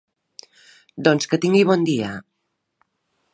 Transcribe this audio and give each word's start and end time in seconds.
Doncs 1.07 1.29
que 1.33 1.39
tingui 1.43 1.61
bon 1.73 1.85
dia. 1.91 2.09